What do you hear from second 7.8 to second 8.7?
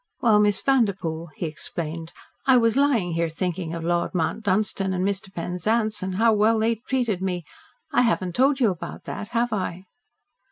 I haven't told